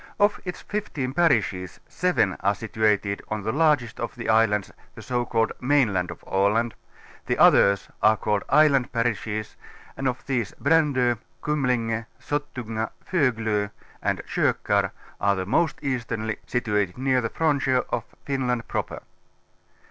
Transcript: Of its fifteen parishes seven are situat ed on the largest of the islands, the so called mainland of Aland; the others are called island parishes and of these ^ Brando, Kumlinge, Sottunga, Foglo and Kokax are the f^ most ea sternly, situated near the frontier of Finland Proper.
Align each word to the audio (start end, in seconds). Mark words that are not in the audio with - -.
Of 0.19 0.39
its 0.45 0.61
fifteen 0.61 1.13
parishes 1.13 1.79
seven 1.87 2.35
are 2.39 2.55
situat 2.55 3.05
ed 3.05 3.21
on 3.27 3.43
the 3.43 3.51
largest 3.51 3.99
of 3.99 4.15
the 4.15 4.29
islands, 4.29 4.71
the 4.95 5.03
so 5.03 5.27
called 5.27 5.51
mainland 5.61 6.09
of 6.09 6.23
Aland; 6.25 6.73
the 7.27 7.37
others 7.37 7.87
are 8.01 8.17
called 8.17 8.41
island 8.49 8.91
parishes 8.91 9.55
and 9.95 10.07
of 10.07 10.25
these 10.25 10.53
^ 10.53 10.59
Brando, 10.59 11.19
Kumlinge, 11.43 12.07
Sottunga, 12.19 12.89
Foglo 13.07 13.69
and 14.01 14.23
Kokax 14.25 14.89
are 15.21 15.35
the 15.35 15.45
f^ 15.45 15.47
most 15.47 15.77
ea 15.83 15.99
sternly, 15.99 16.37
situated 16.47 16.97
near 16.97 17.21
the 17.21 17.29
frontier 17.29 17.85
of 17.91 18.03
Finland 18.25 18.67
Proper. 18.67 19.03